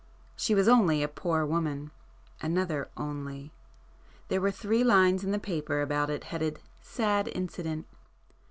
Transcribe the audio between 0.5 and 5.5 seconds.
was only a poor woman,—another 'only.' There were three lines in the